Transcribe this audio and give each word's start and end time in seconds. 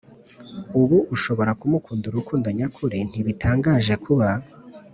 Uba 0.81 0.97
ushobora 1.15 1.51
kumukunda 1.59 2.05
urukundo 2.07 2.47
nyakuri 2.57 2.97
ntibitangaje 3.09 3.93
kuba 4.03 4.27